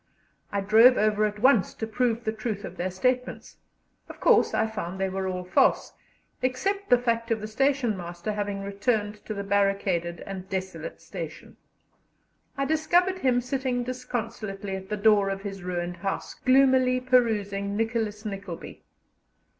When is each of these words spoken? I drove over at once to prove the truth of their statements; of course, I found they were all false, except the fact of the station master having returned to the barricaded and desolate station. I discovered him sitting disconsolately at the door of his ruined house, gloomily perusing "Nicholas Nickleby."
I 0.51 0.61
drove 0.61 0.97
over 0.97 1.25
at 1.25 1.37
once 1.37 1.75
to 1.75 1.85
prove 1.85 2.23
the 2.23 2.31
truth 2.33 2.65
of 2.65 2.75
their 2.75 2.89
statements; 2.89 3.57
of 4.09 4.19
course, 4.19 4.51
I 4.55 4.65
found 4.65 4.99
they 4.99 5.09
were 5.11 5.27
all 5.27 5.43
false, 5.43 5.93
except 6.41 6.89
the 6.89 6.97
fact 6.97 7.29
of 7.29 7.39
the 7.39 7.45
station 7.47 7.95
master 7.95 8.33
having 8.33 8.61
returned 8.61 9.23
to 9.27 9.35
the 9.35 9.43
barricaded 9.43 10.21
and 10.21 10.49
desolate 10.49 11.01
station. 11.01 11.55
I 12.57 12.65
discovered 12.65 13.19
him 13.19 13.41
sitting 13.41 13.83
disconsolately 13.83 14.75
at 14.75 14.89
the 14.89 14.97
door 14.97 15.29
of 15.29 15.43
his 15.43 15.61
ruined 15.61 15.97
house, 15.97 16.33
gloomily 16.33 16.99
perusing 16.99 17.77
"Nicholas 17.77 18.25
Nickleby." 18.25 18.81